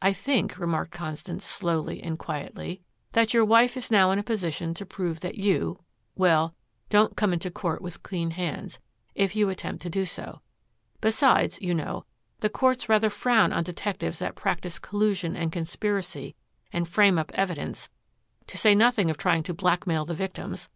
"I 0.00 0.14
think," 0.14 0.58
remarked 0.58 0.92
Constance 0.92 1.44
slowly 1.44 2.02
and 2.02 2.18
quietly, 2.18 2.80
"that 3.12 3.34
your 3.34 3.44
wife 3.44 3.76
is 3.76 3.90
now 3.90 4.10
in 4.10 4.18
a 4.18 4.22
position 4.22 4.72
to 4.72 4.86
prove 4.86 5.20
that 5.20 5.34
you 5.34 5.84
well, 6.14 6.54
don't 6.88 7.18
come 7.18 7.34
into 7.34 7.50
court 7.50 7.82
with 7.82 8.02
clean 8.02 8.30
hands, 8.30 8.78
if 9.14 9.36
you 9.36 9.50
attempt 9.50 9.82
to 9.82 9.90
do 9.90 10.06
so. 10.06 10.40
Besides, 11.02 11.60
you 11.60 11.74
know, 11.74 12.06
the 12.40 12.48
courts 12.48 12.88
rather 12.88 13.10
frown 13.10 13.52
on 13.52 13.62
detectives 13.62 14.20
that 14.20 14.36
practice 14.36 14.78
collusion 14.78 15.36
and 15.36 15.52
conspiracy 15.52 16.34
and 16.72 16.88
frame 16.88 17.18
up 17.18 17.30
evidence, 17.34 17.90
to 18.46 18.56
say 18.56 18.74
nothing 18.74 19.10
of 19.10 19.18
trying 19.18 19.42
to 19.42 19.52
blackmail 19.52 20.06
the 20.06 20.14
victims. 20.14 20.70